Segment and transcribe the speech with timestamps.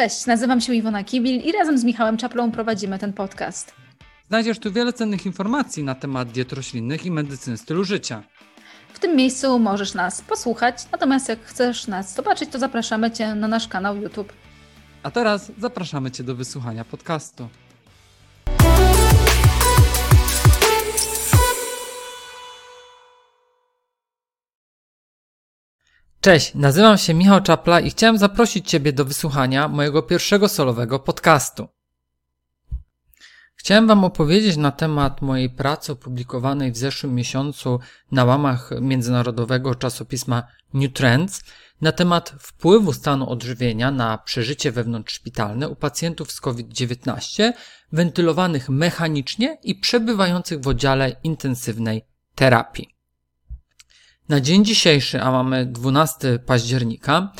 [0.00, 3.74] Cześć, nazywam się Iwona Kibil i razem z Michałem Czaplą prowadzimy ten podcast.
[4.28, 8.22] Znajdziesz tu wiele cennych informacji na temat diet roślinnych i medycyny stylu życia.
[8.92, 13.48] W tym miejscu możesz nas posłuchać, natomiast jak chcesz nas zobaczyć, to zapraszamy Cię na
[13.48, 14.32] nasz kanał YouTube.
[15.02, 17.48] A teraz zapraszamy Cię do wysłuchania podcastu.
[26.20, 31.68] Cześć, nazywam się Michał Czapla i chciałem zaprosić Ciebie do wysłuchania mojego pierwszego solowego podcastu.
[33.54, 37.80] Chciałem Wam opowiedzieć na temat mojej pracy opublikowanej w zeszłym miesiącu
[38.12, 40.42] na łamach międzynarodowego czasopisma
[40.74, 41.42] New Trends
[41.80, 47.52] na temat wpływu stanu odżywienia na przeżycie wewnątrzszpitalne u pacjentów z COVID-19
[47.92, 52.99] wentylowanych mechanicznie i przebywających w oddziale intensywnej terapii.
[54.30, 57.32] Na dzień dzisiejszy, a mamy 12 października,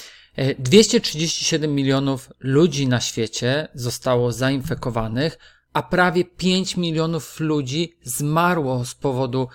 [0.59, 5.39] 237 milionów ludzi na świecie zostało zainfekowanych,
[5.73, 9.49] a prawie 5 milionów ludzi zmarło z powodu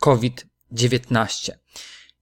[0.00, 1.52] COVID-19.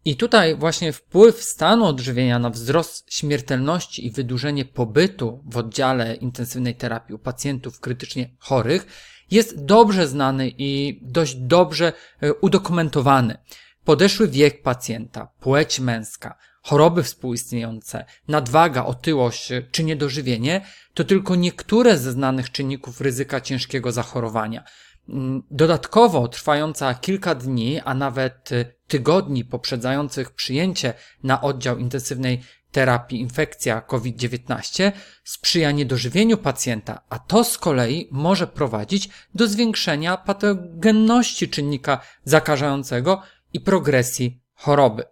[0.05, 6.75] I tutaj właśnie wpływ stanu odżywienia na wzrost śmiertelności i wydłużenie pobytu w oddziale intensywnej
[6.75, 8.87] terapii u pacjentów krytycznie chorych
[9.31, 13.39] jest dobrze znany i dość dobrze e, udokumentowany.
[13.87, 20.61] Podeszły wiek pacjenta, płeć męska, choroby współistniejące, nadwaga, otyłość czy niedożywienie
[20.95, 24.65] to tylko niektóre ze znanych czynników ryzyka ciężkiego zachorowania.
[25.09, 28.51] Mm, dodatkowo trwająca kilka dni, a nawet
[28.87, 34.93] tygodni poprzedzających przyjęcie na oddział intensywnej terapii infekcja COVID-19
[35.25, 43.23] sprzyja niedożywieniu pacjenta, a to z kolei może prowadzić do zwiększenia patogenności czynnika zakażającego
[43.57, 45.05] i progresji choroby.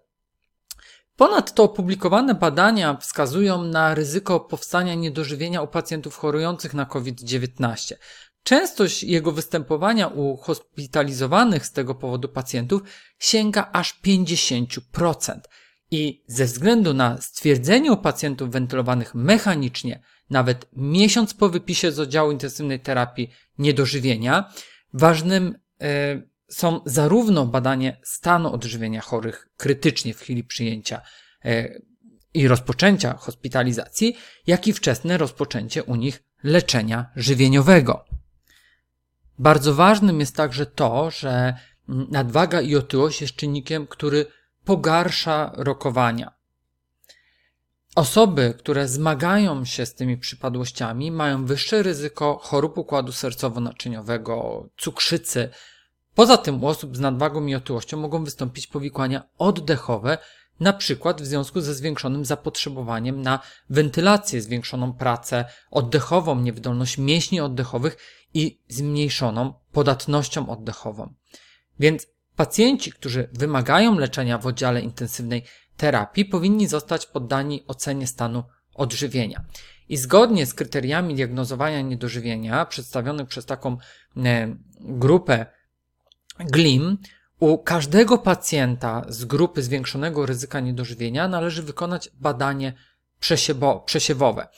[1.17, 7.95] Ponadto opublikowane badania wskazują na ryzyko powstania niedożywienia u pacjentów chorujących na COVID-19.
[8.43, 12.83] Częstość jego występowania u hospitalizowanych z tego powodu pacjentów
[13.19, 15.41] sięga aż 50%.
[15.91, 22.33] I ze względu na stwierdzenie u pacjentów wentylowanych mechanicznie, nawet miesiąc po wypisie z oddziału
[22.33, 24.53] intensywnej terapii niedożywienia,
[24.93, 31.01] ważnym yy, są zarówno badanie stanu odżywienia chorych krytycznie w chwili przyjęcia
[31.45, 31.69] e,
[32.35, 34.17] i rozpoczęcia hospitalizacji,
[34.47, 38.05] jak i wczesne rozpoczęcie u nich leczenia żywieniowego.
[39.39, 41.55] Bardzo ważnym jest także to, że
[41.89, 44.27] nadwaga i otyłość jest czynnikiem, który
[44.65, 46.35] pogarsza rokowania.
[47.95, 55.51] Osoby, które zmagają się z tymi przypadłościami, mają wyższe ryzyko chorób układu sercowo-naczyniowego, cukrzycy,
[56.15, 60.19] Poza tym u osób z nadwagą i otyłością mogą wystąpić powikłania oddechowe,
[60.61, 67.97] na przykład w związku ze zwiększonym zapotrzebowaniem na wentylację, zwiększoną pracę oddechową, niewydolność mięśni oddechowych
[68.35, 71.15] i zmniejszoną podatnością oddechową.
[71.79, 75.45] Więc pacjenci, którzy wymagają leczenia w oddziale intensywnej
[75.77, 79.45] terapii, powinni zostać poddani ocenie stanu odżywienia.
[79.89, 83.77] I zgodnie z kryteriami diagnozowania niedożywienia przedstawionych przez taką
[84.17, 85.47] e, grupę
[86.39, 86.99] GLIM
[87.41, 92.73] u każdego pacjenta z grupy zwiększonego ryzyka niedożywienia należy wykonać badanie
[93.87, 94.49] przesiewowe.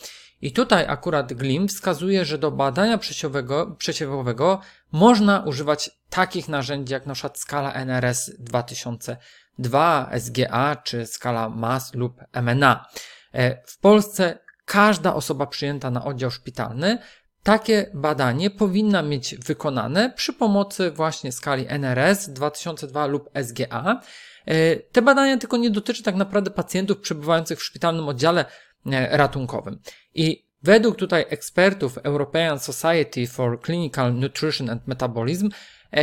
[0.43, 4.61] I tutaj akurat GLIM wskazuje, że do badania przesiewowego, przesiewowego
[4.93, 12.21] można używać takich narzędzi jak na przykład skala NRS 2002, SGA czy skala MAS lub
[12.33, 12.87] MNA.
[13.33, 16.99] E, w Polsce każda osoba przyjęta na oddział szpitalny
[17.47, 24.01] takie badanie powinna mieć wykonane przy pomocy właśnie skali NRS 2002 lub SGA.
[24.47, 28.45] E, te badania tylko nie dotyczy tak naprawdę pacjentów przebywających w szpitalnym oddziale
[28.87, 29.79] e, ratunkowym.
[30.15, 35.49] I według tutaj ekspertów European Society for Clinical Nutrition and Metabolism
[35.93, 36.01] e,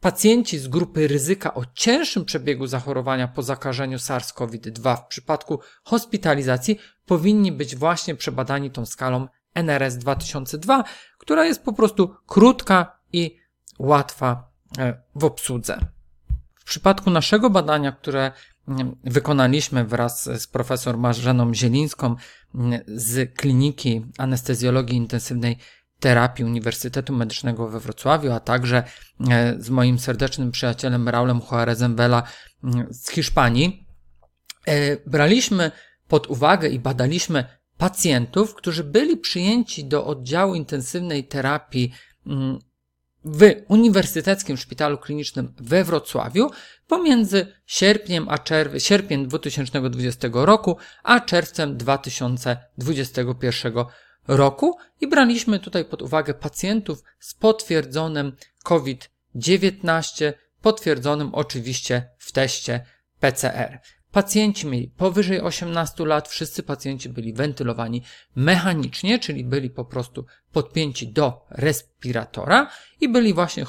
[0.00, 7.52] Pacjenci z grupy ryzyka o cięższym przebiegu zachorowania po zakażeniu SARS-CoV-2 w przypadku hospitalizacji powinni
[7.52, 9.26] być właśnie przebadani tą skalą
[9.56, 10.84] NRS 2002,
[11.18, 13.36] która jest po prostu krótka i
[13.78, 15.80] łatwa e, w obsłudze.
[16.54, 18.32] W przypadku naszego badania, które
[18.68, 22.16] mm, wykonaliśmy wraz z profesor Marzeną Zielińską
[22.54, 25.58] mm, z Kliniki Anestezjologii Intensywnej
[26.00, 28.82] Terapii Uniwersytetu Medycznego we Wrocławiu, a także
[29.30, 32.22] e, z moim serdecznym przyjacielem Raulem Juarezem Vela
[32.64, 33.86] mm, z Hiszpanii,
[34.66, 35.70] e, braliśmy
[36.08, 37.44] pod uwagę i badaliśmy
[37.78, 41.92] pacjentów, którzy byli przyjęci do oddziału intensywnej terapii
[42.26, 42.58] mm,
[43.24, 46.50] w Uniwersyteckim Szpitalu Klinicznym we Wrocławiu
[46.88, 53.74] pomiędzy sierpniem, a czerw- sierpniem 2020 roku a czerwcem 2021
[54.28, 58.32] roku i braliśmy tutaj pod uwagę pacjentów z potwierdzonym
[58.64, 60.32] COVID-19,
[60.62, 62.86] potwierdzonym oczywiście w teście
[63.20, 63.80] PCR.
[64.16, 68.02] Pacjenci mieli powyżej 18 lat, wszyscy pacjenci byli wentylowani
[68.36, 72.70] mechanicznie, czyli byli po prostu podpięci do respiratora
[73.00, 73.64] i byli właśnie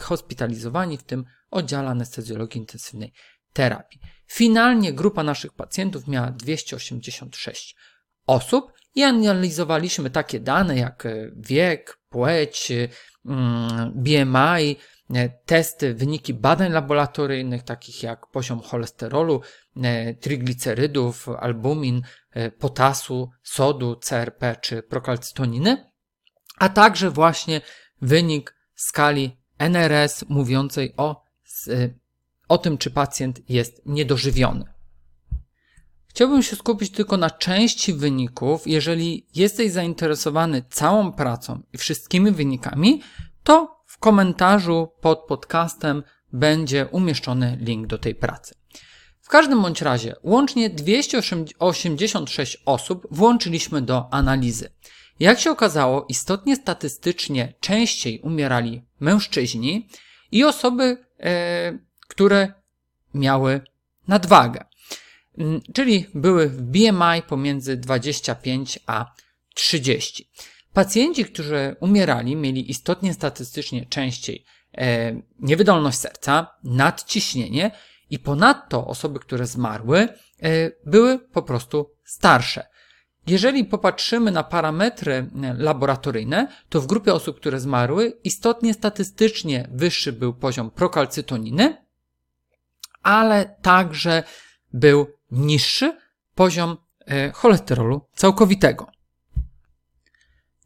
[0.00, 3.12] hospitalizowani w tym oddziale anestezjologii intensywnej
[3.52, 4.00] terapii.
[4.26, 7.76] Finalnie grupa naszych pacjentów miała 286
[8.26, 12.72] osób i analizowaliśmy takie dane jak wiek, płeć,
[13.24, 14.76] mm, BMI,
[15.46, 19.40] testy, wyniki badań laboratoryjnych, takich jak poziom cholesterolu,
[19.76, 25.90] e, triglicerydów, albumin, e, potasu, sodu, CRP czy prokalcytoniny,
[26.58, 27.60] a także właśnie
[28.02, 31.24] wynik skali NRS mówiącej o,
[32.48, 34.64] o tym, czy pacjent jest niedożywiony.
[36.08, 38.66] Chciałbym się skupić tylko na części wyników.
[38.66, 43.02] Jeżeli jesteś zainteresowany całą pracą i wszystkimi wynikami,
[43.42, 43.75] to
[44.06, 48.54] komentarzu pod podcastem będzie umieszczony link do tej pracy.
[49.20, 54.70] W każdym bądź razie, łącznie 286 osób włączyliśmy do analizy.
[55.20, 59.88] Jak się okazało, istotnie statystycznie częściej umierali mężczyźni
[60.32, 62.52] i osoby, e, które
[63.14, 63.60] miały
[64.08, 64.64] nadwagę,
[65.38, 69.14] mm, czyli były w BMI pomiędzy 25 a
[69.54, 70.30] 30.
[70.76, 74.44] Pacjenci, którzy umierali, mieli istotnie statystycznie częściej
[74.78, 77.70] e, niewydolność serca, nadciśnienie
[78.10, 80.08] i ponadto osoby, które zmarły, e,
[80.86, 82.66] były po prostu starsze.
[83.26, 90.12] Jeżeli popatrzymy na parametry e, laboratoryjne, to w grupie osób, które zmarły, istotnie statystycznie wyższy
[90.12, 91.86] był poziom prokalcytoniny,
[93.02, 94.22] ale także
[94.72, 95.96] był niższy
[96.34, 96.76] poziom
[97.06, 98.95] e, cholesterolu całkowitego.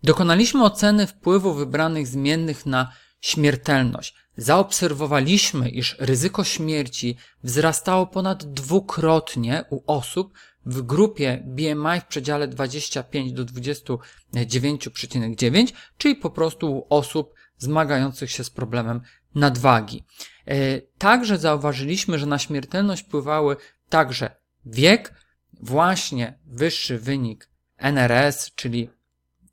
[0.02, 4.14] Dokonaliśmy oceny wpływu wybranych zmiennych na śmiertelność.
[4.36, 10.32] Zaobserwowaliśmy, iż ryzyko śmierci wzrastało ponad dwukrotnie u osób
[10.66, 18.44] w grupie BMI w przedziale 25 do 29,9, czyli po prostu u osób zmagających się
[18.44, 19.00] z problemem
[19.34, 20.04] nadwagi.
[20.46, 23.56] E, także zauważyliśmy, że na śmiertelność wpływały
[23.88, 24.36] także
[24.66, 25.14] wiek,
[25.52, 27.48] właśnie wyższy wynik
[27.78, 28.90] NRS, czyli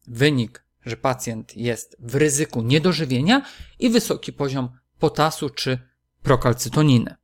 [0.07, 3.41] wynik, że pacjent jest w ryzyku niedożywienia
[3.79, 4.69] i wysoki poziom
[4.99, 5.79] potasu czy
[6.23, 7.15] prokalcytoniny.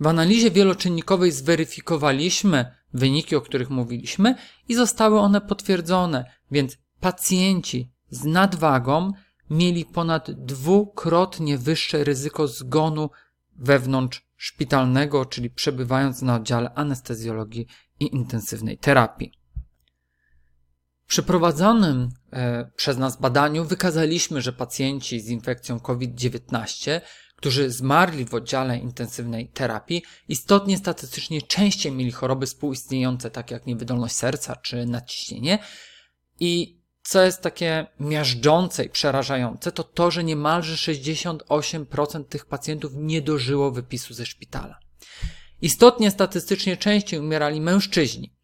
[0.00, 4.34] W analizie wieloczynnikowej zweryfikowaliśmy wyniki, o których mówiliśmy
[4.68, 9.12] i zostały one potwierdzone, więc pacjenci z nadwagą
[9.50, 13.10] mieli ponad dwukrotnie wyższe ryzyko zgonu
[13.56, 17.66] wewnątrz szpitalnego, czyli przebywając na oddziale anestezjologii
[18.00, 19.43] i intensywnej terapii.
[21.14, 27.00] Przeprowadzonym e, przez nas badaniu wykazaliśmy, że pacjenci z infekcją COVID-19,
[27.36, 34.14] którzy zmarli w oddziale intensywnej terapii, istotnie statystycznie częściej mieli choroby współistniejące, takie jak niewydolność
[34.14, 35.58] serca czy nadciśnienie.
[36.40, 43.22] I co jest takie miażdżące i przerażające, to to, że niemalże 68% tych pacjentów nie
[43.22, 44.78] dożyło wypisu ze szpitala.
[45.62, 48.34] Istotnie statystycznie częściej umierali mężczyźni.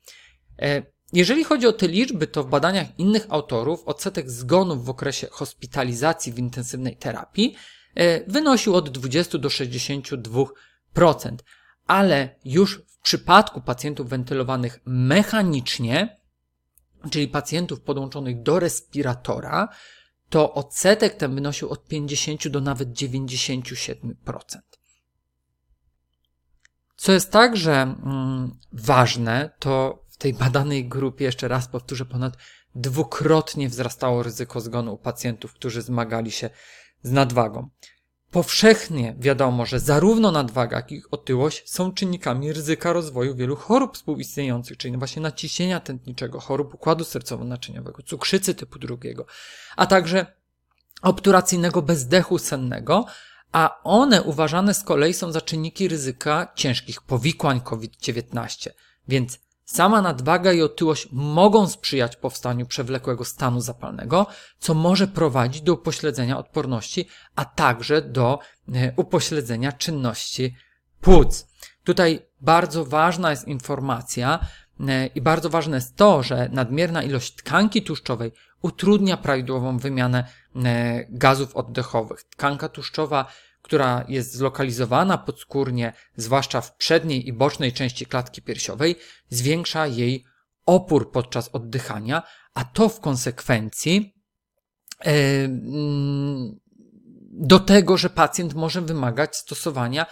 [1.12, 6.33] Jeżeli chodzi o te liczby, to w badaniach innych autorów odsetek zgonów w okresie hospitalizacji
[6.33, 7.57] w intensywnej terapii
[7.95, 10.49] e, wynosił od 20 do 62%,
[11.87, 16.17] ale już w przypadku pacjentów wentylowanych mechanicznie,
[17.11, 19.69] czyli pacjentów podłączonych do respiratora,
[20.29, 24.12] to odsetek ten wynosił od 50 do nawet 97%.
[26.97, 32.37] Co jest także mm, ważne, to tej badanej grupie, jeszcze raz powtórzę, ponad
[32.75, 36.50] dwukrotnie wzrastało ryzyko zgonu u pacjentów, którzy zmagali się
[37.03, 37.69] z nadwagą.
[38.31, 44.77] Powszechnie wiadomo, że zarówno nadwaga, jak i otyłość są czynnikami ryzyka rozwoju wielu chorób współistniejących,
[44.77, 49.27] czyli właśnie naciśnienia tętniczego, chorób układu sercowo-naczyniowego, cukrzycy typu drugiego,
[49.77, 50.27] a także
[51.03, 53.07] obturacyjnego bezdechu sennego,
[53.53, 58.71] a one uważane z kolei są za czynniki ryzyka ciężkich powikłań COVID-19.
[59.09, 59.39] Więc
[59.73, 64.27] Sama nadwaga i otyłość mogą sprzyjać powstaniu przewlekłego stanu zapalnego,
[64.59, 68.39] co może prowadzić do upośledzenia odporności, a także do
[68.75, 70.55] e, upośledzenia czynności
[71.00, 71.47] płuc.
[71.85, 74.39] Tutaj bardzo ważna jest informacja,
[74.89, 80.25] E, I bardzo ważne jest to, że nadmierna ilość tkanki tłuszczowej utrudnia prawidłową wymianę
[80.57, 82.23] e, gazów oddechowych.
[82.23, 83.27] Tkanka tłuszczowa,
[83.62, 88.97] która jest zlokalizowana podskórnie, zwłaszcza w przedniej i bocznej części klatki piersiowej,
[89.29, 90.25] zwiększa jej
[90.67, 92.23] opór podczas oddychania,
[92.55, 94.14] a to w konsekwencji
[95.00, 96.61] e, mm,
[97.33, 100.07] do tego, że pacjent może wymagać stosowania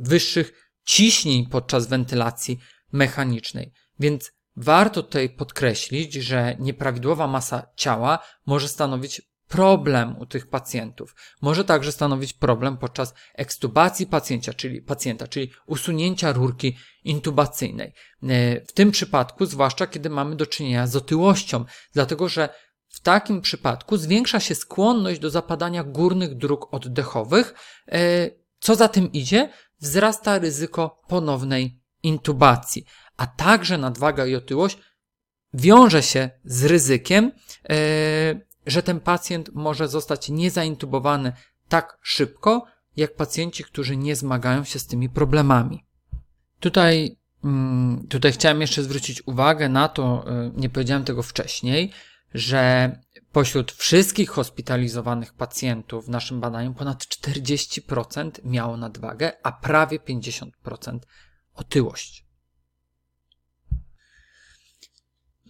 [0.00, 2.58] wyższych ciśnień podczas wentylacji
[2.92, 3.72] mechanicznej.
[4.00, 11.14] Więc warto tutaj podkreślić, że nieprawidłowa masa ciała może stanowić problem u tych pacjentów.
[11.42, 17.92] Może także stanowić problem podczas ekstubacji pacjenta, czyli pacjenta, czyli usunięcia rurki intubacyjnej.
[18.22, 22.48] E, w tym przypadku, zwłaszcza kiedy mamy do czynienia z otyłością, dlatego że
[22.88, 27.54] w takim przypadku zwiększa się skłonność do zapadania górnych dróg oddechowych.
[27.88, 28.30] E,
[28.60, 29.50] co za tym idzie?
[29.80, 32.84] Wzrasta ryzyko ponownej intubacji,
[33.16, 34.78] a także nadwaga i otyłość
[35.54, 37.32] wiąże się z ryzykiem,
[37.70, 41.32] e, że ten pacjent może zostać niezaintubowany
[41.68, 45.84] tak szybko, jak pacjenci, którzy nie zmagają się z tymi problemami.
[46.60, 51.92] Tutaj, mm, tutaj chciałem jeszcze zwrócić uwagę na to, e, nie powiedziałem tego wcześniej,
[52.34, 52.92] że
[53.32, 61.06] pośród wszystkich hospitalizowanych pacjentów w naszym badaniu ponad 40% miało nadwagę, a prawie 50%
[61.54, 62.29] otyłość.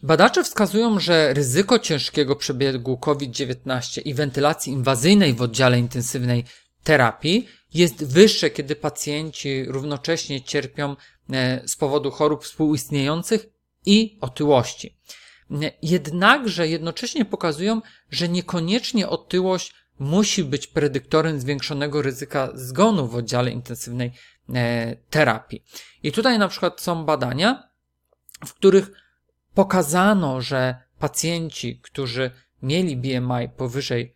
[0.02, 6.44] Badacze wskazują, że ryzyko ciężkiego przebiegu COVID-19 i wentylacji inwazyjnej w oddziale intensywnej
[6.84, 10.96] terapii jest wyższe, kiedy pacjenci równocześnie cierpią
[11.32, 13.46] e, z powodu chorób współistniejących
[13.86, 14.96] i otyłości.
[15.82, 17.80] Jednakże jednocześnie pokazują,
[18.10, 24.12] że niekoniecznie otyłość musi być predyktorem zwiększonego ryzyka zgonu w oddziale intensywnej
[24.54, 25.64] e, terapii.
[26.02, 27.68] I tutaj na przykład są badania,
[28.46, 28.90] w których
[29.60, 32.30] pokazano, że pacjenci, którzy
[32.62, 34.14] mieli BMI powyżej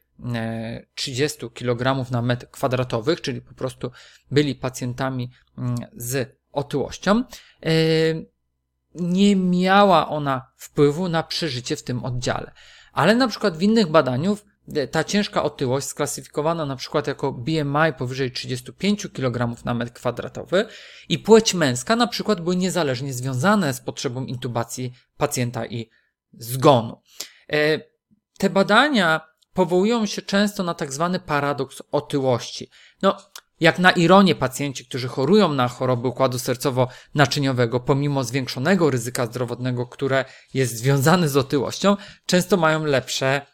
[0.94, 3.90] 30 e, kg na metr kwadratowych, czyli po prostu
[4.30, 7.70] byli pacjentami mm, z otyłością, e,
[8.94, 12.52] nie miała ona wpływu na przeżycie w tym oddziale.
[12.92, 14.38] Ale na przykład w innych badaniach
[14.90, 20.66] ta ciężka otyłość sklasyfikowana na przykład jako BMI powyżej 35 kg na metr kwadratowy
[21.08, 25.90] i płeć męska na przykład były niezależnie związane z potrzebą intubacji pacjenta i
[26.32, 27.02] zgonu.
[27.52, 27.78] E,
[28.38, 29.20] te badania
[29.52, 32.70] powołują się często na tak zwany paradoks otyłości.
[33.02, 33.16] No,
[33.60, 40.24] jak na ironię pacjenci, którzy chorują na choroby układu sercowo-naczyniowego, pomimo zwiększonego ryzyka zdrowotnego, które
[40.54, 43.46] jest związane z otyłością, często mają lepsze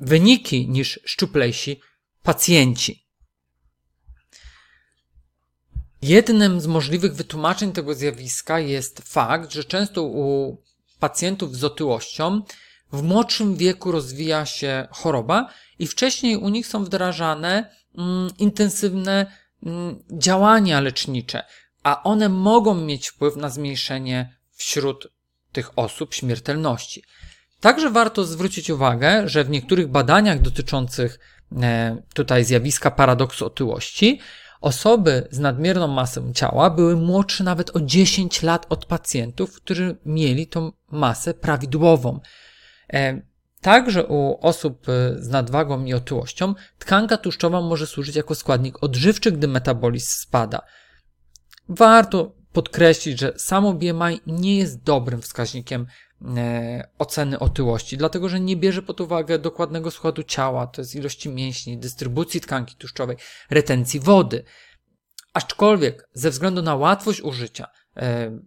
[0.00, 1.80] wyniki niż szczuplejsi
[2.22, 3.06] pacjenci.
[6.02, 10.56] Jednym z możliwych wytłumaczeń tego zjawiska jest fakt, że często u
[10.98, 12.42] pacjentów z otyłością
[12.92, 19.26] w młodszym wieku rozwija się choroba i wcześniej u nich są wdrażane mm, intensywne
[19.62, 21.44] mm, działania lecznicze,
[21.82, 25.08] a one mogą mieć wpływ na zmniejszenie wśród
[25.52, 27.02] tych osób śmiertelności.
[27.60, 31.18] Także warto zwrócić uwagę, że w niektórych badaniach dotyczących
[31.62, 34.20] e, tutaj zjawiska paradoksu otyłości,
[34.60, 40.46] osoby z nadmierną masą ciała były młodsze nawet o 10 lat od pacjentów, którzy mieli
[40.46, 42.20] tą masę prawidłową.
[42.92, 43.20] E,
[43.66, 49.32] Także u osób y, z nadwagą i otyłością tkanka tłuszczowa może służyć jako składnik odżywczy,
[49.32, 50.62] gdy metabolizm spada.
[51.68, 55.86] Warto podkreślić, że samo BMI nie jest dobrym wskaźnikiem e,
[56.98, 61.78] oceny otyłości, dlatego że nie bierze pod uwagę dokładnego składu ciała, to jest ilości mięśni,
[61.78, 63.16] dystrybucji tkanki tłuszczowej,
[63.50, 64.44] retencji wody.
[65.32, 68.38] Aczkolwiek ze względu na łatwość użycia e,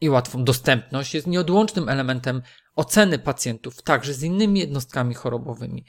[0.00, 2.42] i łatwą dostępność jest nieodłącznym elementem
[2.74, 5.84] oceny pacjentów, także z innymi jednostkami chorobowymi.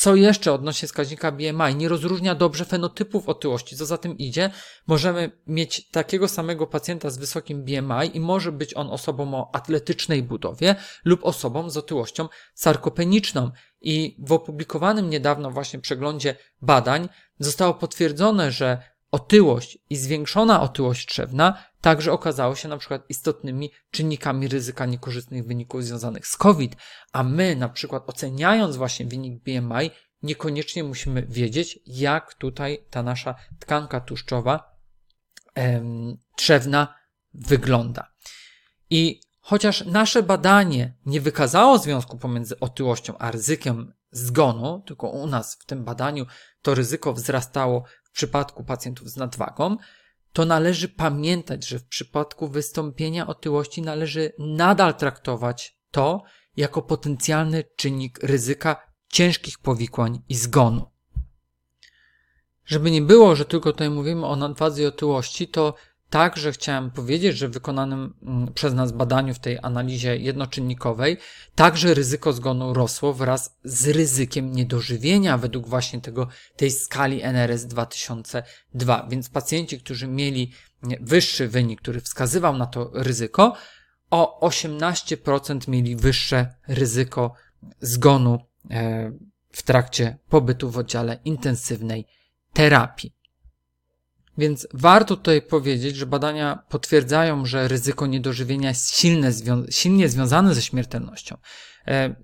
[0.00, 1.76] Co jeszcze odnośnie wskaźnika BMI?
[1.76, 3.76] Nie rozróżnia dobrze fenotypów otyłości.
[3.76, 4.50] Co za tym idzie,
[4.86, 10.22] możemy mieć takiego samego pacjenta z wysokim BMI i może być on osobą o atletycznej
[10.22, 13.50] budowie lub osobą z otyłością sarkopeniczną.
[13.80, 21.64] I w opublikowanym niedawno właśnie przeglądzie badań zostało potwierdzone, że otyłość i zwiększona otyłość trzewna
[21.80, 26.76] także okazało się na przykład istotnymi czynnikami ryzyka niekorzystnych wyników związanych z COVID,
[27.12, 29.90] a my na przykład oceniając właśnie wynik BMI,
[30.22, 34.76] niekoniecznie musimy wiedzieć, jak tutaj ta nasza tkanka tłuszczowa
[35.54, 36.94] em, trzewna
[37.34, 38.12] wygląda.
[38.90, 45.54] I chociaż nasze badanie nie wykazało związku pomiędzy otyłością a ryzykiem zgonu, tylko u nas
[45.54, 46.26] w tym badaniu
[46.62, 49.76] to ryzyko wzrastało w przypadku pacjentów z nadwagą,
[50.32, 56.22] to należy pamiętać, że w przypadku wystąpienia otyłości należy nadal traktować to
[56.56, 60.90] jako potencjalny czynnik ryzyka ciężkich powikłań i zgonu.
[62.64, 65.74] Żeby nie było, że tylko tutaj mówimy o nadwadze i otyłości, to
[66.10, 71.16] Także chciałem powiedzieć, że w wykonanym mm, przez nas badaniu w tej analizie jednoczynnikowej
[71.54, 79.06] także ryzyko zgonu rosło wraz z ryzykiem niedożywienia według właśnie tego, tej skali NRS 2002.
[79.10, 80.52] Więc pacjenci, którzy mieli
[81.00, 83.54] wyższy wynik, który wskazywał na to ryzyko,
[84.10, 87.34] o 18% mieli wyższe ryzyko
[87.80, 88.38] zgonu
[88.70, 89.12] e,
[89.52, 92.06] w trakcie pobytu w oddziale intensywnej
[92.52, 93.19] terapii.
[94.40, 99.30] Więc warto tutaj powiedzieć, że badania potwierdzają, że ryzyko niedożywienia jest silne,
[99.70, 101.36] silnie związane ze śmiertelnością.
[101.86, 102.14] E,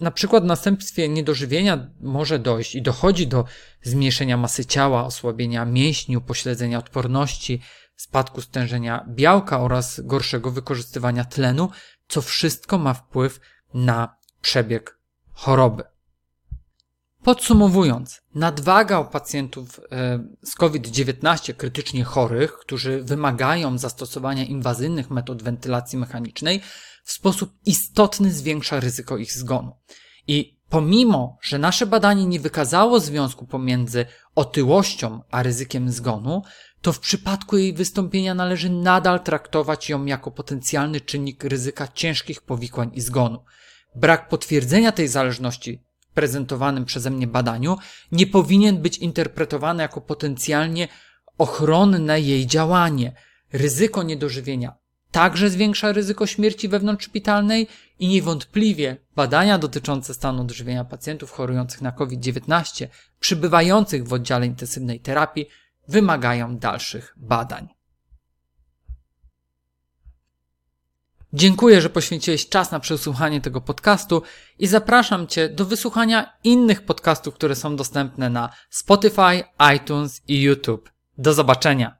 [0.00, 3.44] na przykład w następstwie niedożywienia może dojść i dochodzi do
[3.82, 7.60] zmniejszenia masy ciała, osłabienia mięśni, upośledzenia odporności,
[7.96, 11.70] spadku stężenia białka oraz gorszego wykorzystywania tlenu,
[12.08, 13.40] co wszystko ma wpływ
[13.74, 14.98] na przebieg
[15.32, 15.84] choroby.
[17.28, 25.98] Podsumowując, nadwaga u pacjentów e, z COVID-19 krytycznie chorych, którzy wymagają zastosowania inwazyjnych metod wentylacji
[25.98, 26.60] mechanicznej,
[27.04, 29.72] w sposób istotny zwiększa ryzyko ich zgonu.
[30.26, 36.42] I pomimo, że nasze badanie nie wykazało związku pomiędzy otyłością a ryzykiem zgonu,
[36.82, 42.90] to w przypadku jej wystąpienia należy nadal traktować ją jako potencjalny czynnik ryzyka ciężkich powikłań
[42.94, 43.44] i zgonu.
[43.94, 47.76] Brak potwierdzenia tej zależności prezentowanym przeze mnie badaniu
[48.12, 50.88] nie powinien być interpretowany jako potencjalnie
[51.38, 53.12] ochronne jej działanie.
[53.52, 54.72] Ryzyko niedożywienia
[55.10, 62.86] także zwiększa ryzyko śmierci wewnątrzszpitalnej i niewątpliwie badania dotyczące stanu odżywienia pacjentów chorujących na COVID-19
[63.20, 65.48] przybywających w oddziale intensywnej terapii
[65.88, 67.77] wymagają dalszych badań.
[71.32, 74.22] Dziękuję, że poświęciłeś czas na przesłuchanie tego podcastu
[74.58, 79.44] i zapraszam Cię do wysłuchania innych podcastów, które są dostępne na Spotify,
[79.76, 80.90] iTunes i YouTube.
[81.18, 81.97] Do zobaczenia!